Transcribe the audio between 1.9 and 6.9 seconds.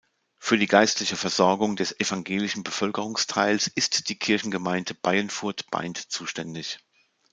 evangelischen Bevölkerungsteils ist die Kirchengemeinde Baienfurt-Baindt zuständig.